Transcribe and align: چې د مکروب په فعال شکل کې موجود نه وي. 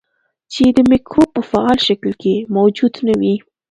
چې 0.53 0.63
د 0.77 0.79
مکروب 0.91 1.29
په 1.35 1.41
فعال 1.49 1.77
شکل 1.87 2.11
کې 2.21 2.33
موجود 2.55 2.93
نه 3.07 3.13
وي. 3.21 3.35